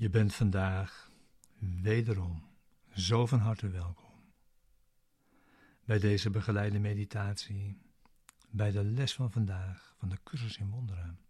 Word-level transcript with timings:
Je 0.00 0.10
bent 0.10 0.34
vandaag 0.34 1.10
wederom 1.58 2.48
zo 2.94 3.26
van 3.26 3.38
harte 3.38 3.68
welkom 3.68 4.32
bij 5.84 5.98
deze 5.98 6.30
begeleide 6.30 6.78
meditatie, 6.78 7.78
bij 8.50 8.70
de 8.70 8.84
les 8.84 9.14
van 9.14 9.30
vandaag 9.30 9.94
van 9.98 10.08
de 10.08 10.18
cursus 10.22 10.56
in 10.56 10.70
wonderen. 10.70 11.20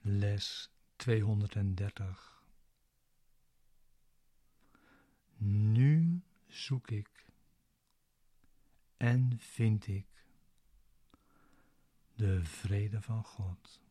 Les 0.00 0.70
230. 0.96 2.42
Nu 5.36 6.22
zoek 6.46 6.90
ik 6.90 7.26
en 8.96 9.38
vind 9.38 9.86
ik 9.86 10.26
de 12.14 12.44
vrede 12.44 13.02
van 13.02 13.24
God. 13.24 13.83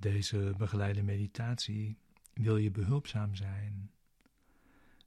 Deze 0.00 0.54
begeleide 0.56 1.02
meditatie 1.02 1.98
wil 2.32 2.56
je 2.56 2.70
behulpzaam 2.70 3.34
zijn, 3.34 3.90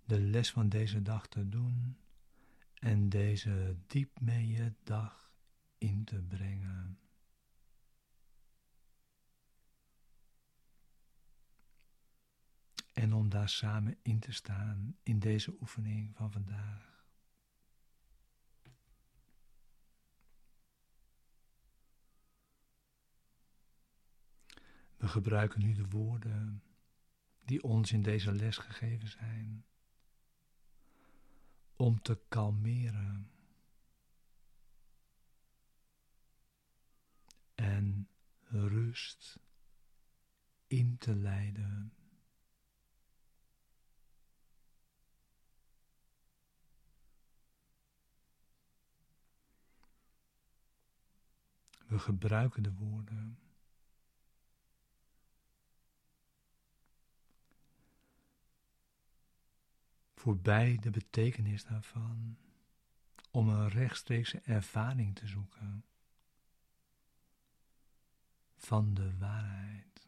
de 0.05 0.19
les 0.19 0.51
van 0.51 0.69
deze 0.69 1.01
dag 1.01 1.27
te 1.27 1.49
doen 1.49 1.97
en 2.73 3.09
deze 3.09 3.75
diep 3.87 4.19
mee 4.19 4.47
je 4.47 4.73
dag 4.83 5.33
in 5.77 6.03
te 6.03 6.21
brengen. 6.21 6.99
En 12.93 13.13
om 13.13 13.29
daar 13.29 13.49
samen 13.49 13.97
in 14.01 14.19
te 14.19 14.31
staan 14.31 14.97
in 15.03 15.19
deze 15.19 15.55
oefening 15.61 16.15
van 16.15 16.31
vandaag. 16.31 16.92
We 25.03 25.09
gebruiken 25.09 25.61
nu 25.61 25.73
de 25.73 25.87
woorden 25.87 26.63
die 27.45 27.63
ons 27.63 27.91
in 27.91 28.01
deze 28.01 28.31
les 28.31 28.57
gegeven 28.57 29.07
zijn 29.07 29.65
om 31.75 32.01
te 32.01 32.21
kalmeren 32.27 33.31
en 37.55 38.09
rust 38.43 39.39
in 40.67 40.97
te 40.97 41.15
leiden. 41.15 41.93
We 51.87 51.99
gebruiken 51.99 52.63
de 52.63 52.73
woorden 52.73 53.37
voorbij 60.23 60.77
de 60.81 60.89
betekenis 60.89 61.63
daarvan, 61.63 62.37
om 63.31 63.49
een 63.49 63.69
rechtstreekse 63.69 64.39
ervaring 64.39 65.15
te 65.15 65.27
zoeken 65.27 65.85
van 68.55 68.93
de 68.93 69.17
waarheid. 69.17 70.07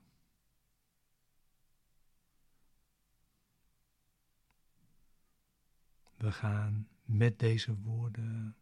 We 6.18 6.32
gaan 6.32 6.88
met 7.03 7.40
deze 7.40 7.76
woorden 7.78 8.56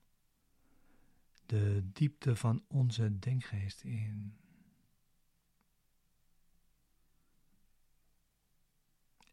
de 1.45 1.89
diepte 1.93 2.35
van 2.35 2.63
onze 2.67 3.19
denkgeest 3.19 3.83
in. 3.83 4.37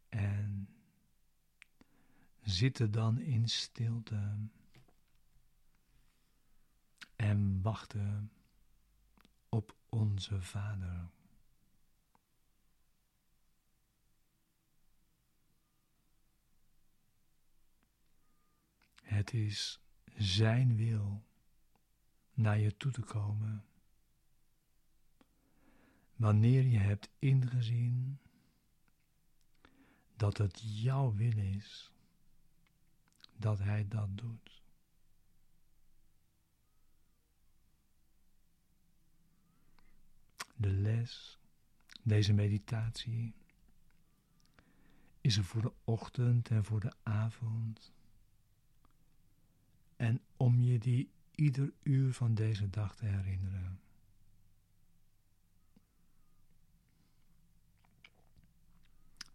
En 0.08 0.59
zitten 2.50 2.90
dan 2.90 3.18
in 3.18 3.48
stilte 3.48 4.36
en 7.16 7.62
wachten 7.62 8.32
op 9.48 9.76
onze 9.88 10.42
Vader. 10.42 11.10
Het 19.02 19.32
is 19.32 19.80
Zijn 20.16 20.76
wil 20.76 21.22
naar 22.34 22.58
je 22.58 22.76
toe 22.76 22.92
te 22.92 23.00
komen. 23.00 23.64
Wanneer 26.16 26.66
je 26.66 26.78
hebt 26.78 27.08
ingezien 27.18 28.18
dat 30.16 30.38
het 30.38 30.60
jouw 30.62 31.14
wil 31.14 31.36
is 31.36 31.92
dat 33.40 33.58
Hij 33.58 33.88
dat 33.88 34.08
doet. 34.18 34.62
De 40.56 40.70
les, 40.70 41.38
deze 42.02 42.32
meditatie, 42.32 43.34
is 45.20 45.36
er 45.36 45.44
voor 45.44 45.62
de 45.62 45.72
ochtend 45.84 46.48
en 46.48 46.64
voor 46.64 46.80
de 46.80 46.92
avond. 47.02 47.92
En 49.96 50.20
om 50.36 50.60
je 50.60 50.78
die 50.78 51.10
ieder 51.34 51.72
uur 51.82 52.14
van 52.14 52.34
deze 52.34 52.70
dag 52.70 52.96
te 52.96 53.04
herinneren. 53.04 53.80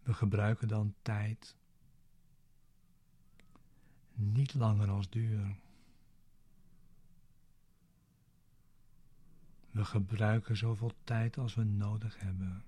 We 0.02 0.14
gebruiken 0.14 0.68
dan 0.68 0.94
tijd 1.02 1.56
niet 4.16 4.54
langer 4.54 4.88
als 4.88 5.10
duur. 5.10 5.56
We 9.70 9.84
gebruiken 9.84 10.56
zoveel 10.56 10.92
tijd 11.04 11.38
als 11.38 11.54
we 11.54 11.64
nodig 11.64 12.20
hebben 12.20 12.64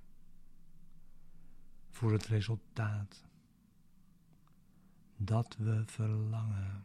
voor 1.90 2.12
het 2.12 2.26
resultaat 2.26 3.24
dat 5.16 5.56
we 5.56 5.82
verlangen. 5.86 6.84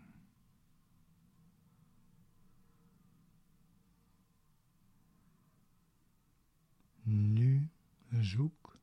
Nu 7.03 7.69
zoek 8.09 8.77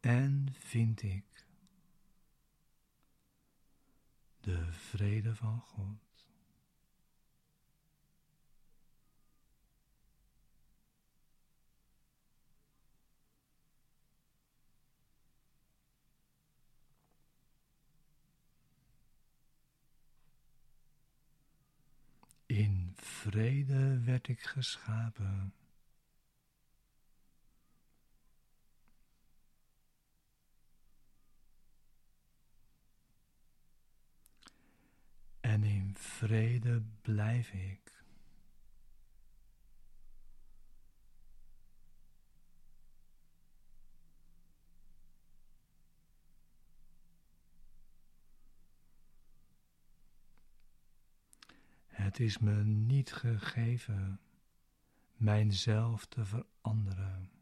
en 0.00 0.46
vind 0.52 1.02
ik 1.02 1.45
de 4.46 4.72
vrede 4.72 5.34
van 5.34 5.60
God. 5.60 6.04
In 22.46 22.92
vrede 22.96 24.00
werd 24.04 24.28
ik 24.28 24.40
geschapen. 24.40 25.52
en 35.56 35.64
in 35.64 35.96
vrede 36.16 36.82
blijf 37.02 37.52
ik. 37.52 38.04
Het 51.86 52.20
is 52.20 52.38
me 52.38 52.64
niet 52.64 53.12
gegeven 53.12 54.20
mijzelf 55.16 56.06
te 56.06 56.24
veranderen. 56.24 57.35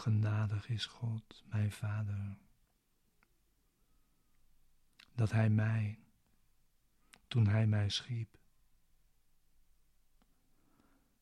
genadig 0.00 0.68
is 0.68 0.86
God, 0.86 1.44
mijn 1.46 1.72
Vader, 1.72 2.36
dat 5.14 5.30
Hij 5.30 5.50
mij, 5.50 5.98
toen 7.28 7.46
Hij 7.46 7.66
mij 7.66 7.88
schiep, 7.88 8.38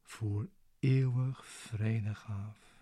voor 0.03 0.49
eeuwig 0.79 1.47
vrede 1.47 2.15
gaf. 2.15 2.78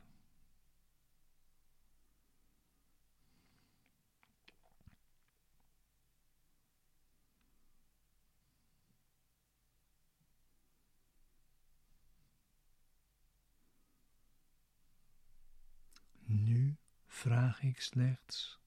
Vraag 17.26 17.62
ik 17.62 17.81
slechts 17.81 18.58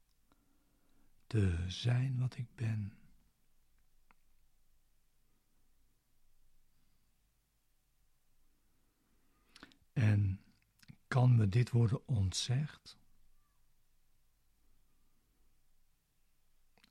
te 1.27 1.65
zijn 1.67 2.19
wat 2.19 2.37
ik 2.37 2.55
ben. 2.55 2.93
En 9.93 10.43
kan 11.07 11.35
me 11.35 11.49
dit 11.49 11.69
worden 11.69 12.07
ontzegd? 12.07 12.97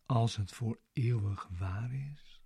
Als 0.06 0.36
het 0.36 0.52
voor 0.52 0.80
eeuwig 0.92 1.48
waar 1.48 1.92
is? 1.92 2.37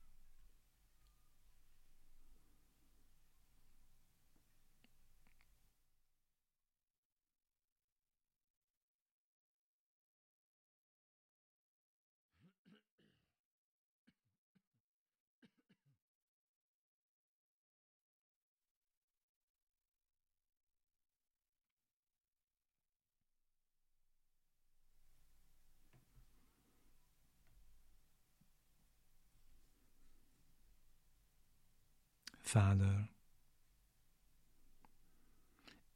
Vader, 32.53 33.11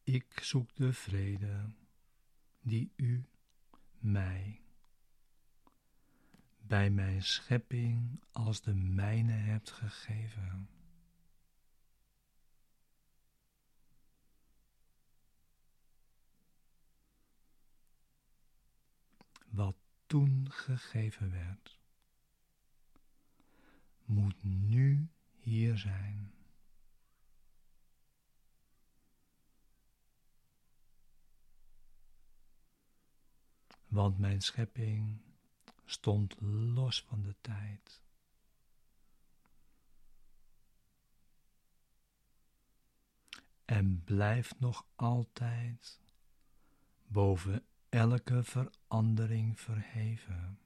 ik 0.03 0.41
zoek 0.43 0.75
de 0.75 0.93
vrede 0.93 1.75
die 2.61 2.93
U 2.97 3.29
mij 3.99 4.61
bij 6.56 6.91
mijn 6.91 7.23
schepping 7.23 8.23
als 8.32 8.61
de 8.61 8.75
mijne 8.75 9.32
hebt 9.32 9.70
gegeven. 9.70 10.69
Wat 19.47 19.76
toen 20.06 20.50
gegeven 20.50 21.31
werd, 21.31 21.79
moet 24.05 24.43
nu 24.43 25.08
hier 25.38 25.79
zijn. 25.79 26.35
Want 33.96 34.19
mijn 34.19 34.40
schepping 34.40 35.20
stond 35.84 36.40
los 36.40 37.02
van 37.02 37.22
de 37.22 37.34
tijd. 37.40 38.02
En 43.64 44.02
blijft 44.04 44.60
nog 44.60 44.87
altijd 44.94 46.00
boven 47.06 47.64
elke 47.88 48.43
verandering 48.44 49.60
verheven. 49.60 50.58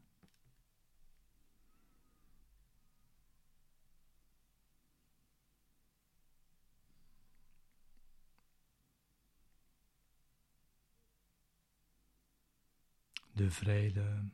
De 13.40 13.50
vrede 13.50 14.30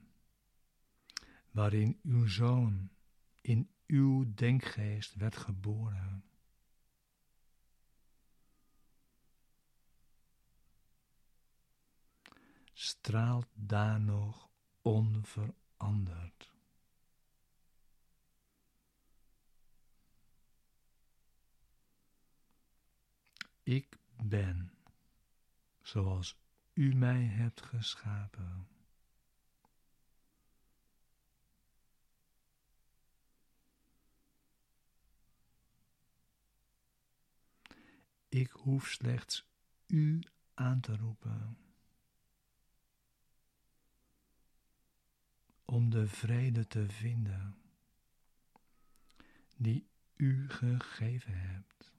waarin 1.51 2.01
uw 2.03 2.27
zoon 2.27 2.91
in 3.41 3.71
uw 3.87 4.35
denkgeest 4.35 5.15
werd 5.15 5.37
geboren. 5.37 6.25
Straalt 12.73 13.49
daar 13.55 14.01
nog 14.01 14.51
onveranderd. 14.83 16.53
Ik 23.63 23.99
ben 24.23 24.73
zoals 25.83 26.39
u 26.73 26.95
mij 26.95 27.23
hebt 27.23 27.63
geschapen. 27.63 28.76
Ik 38.37 38.51
hoef 38.51 38.89
slechts 38.89 39.47
u 39.87 40.23
aan 40.55 40.81
te 40.81 40.97
roepen. 40.97 41.59
Om 45.65 45.91
de 45.91 46.07
vrede 46.07 46.67
te 46.67 46.89
vinden 46.89 47.57
die 49.57 49.89
u 50.17 50.49
gegeven 50.51 51.39
hebt. 51.39 51.93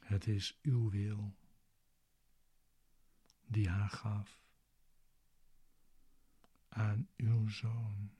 Het 0.00 0.26
is 0.26 0.58
uw 0.62 0.90
wil 0.90 1.34
die 3.46 3.68
haar 3.68 3.90
gaf 3.90 4.47
aan 6.78 7.08
uw 7.16 7.48
zoon. 7.48 8.10